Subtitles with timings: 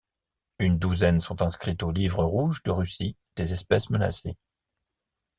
[0.57, 4.35] Une douzaine sont inscrites au livre rouge de Russie des espèces menacées.